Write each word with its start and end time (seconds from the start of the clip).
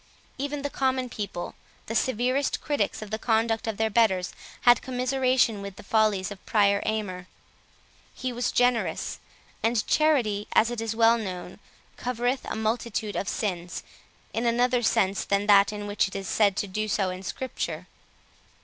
Even 0.39 0.63
the 0.63 0.71
common 0.71 1.09
people, 1.09 1.53
the 1.85 1.93
severest 1.93 2.59
critics 2.59 3.03
of 3.03 3.11
the 3.11 3.19
conduct 3.19 3.67
of 3.67 3.77
their 3.77 3.91
betters, 3.91 4.33
had 4.61 4.81
commiseration 4.81 5.61
with 5.61 5.75
the 5.75 5.83
follies 5.83 6.31
of 6.31 6.43
Prior 6.43 6.81
Aymer. 6.87 7.27
He 8.15 8.33
was 8.33 8.51
generous; 8.51 9.19
and 9.61 9.85
charity, 9.85 10.47
as 10.53 10.71
it 10.71 10.81
is 10.81 10.95
well 10.95 11.19
known, 11.19 11.59
covereth 11.97 12.45
a 12.45 12.55
multitude 12.55 13.15
of 13.15 13.29
sins, 13.29 13.83
in 14.33 14.47
another 14.47 14.81
sense 14.81 15.23
than 15.23 15.45
that 15.45 15.71
in 15.71 15.85
which 15.85 16.07
it 16.07 16.15
is 16.15 16.27
said 16.27 16.57
to 16.57 16.65
do 16.67 16.87
so 16.87 17.11
in 17.11 17.21
Scripture. 17.21 17.85